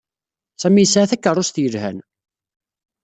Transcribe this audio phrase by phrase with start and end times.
[0.61, 1.97] Sami yesɛa takeṛṛust yelhan.